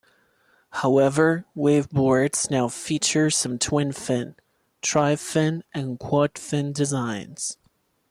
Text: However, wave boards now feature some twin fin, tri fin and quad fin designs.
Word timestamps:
However, 0.71 1.45
wave 1.53 1.87
boards 1.91 2.49
now 2.49 2.69
feature 2.69 3.29
some 3.29 3.59
twin 3.59 3.91
fin, 3.91 4.35
tri 4.81 5.15
fin 5.15 5.63
and 5.75 5.99
quad 5.99 6.39
fin 6.39 6.73
designs. 6.73 7.59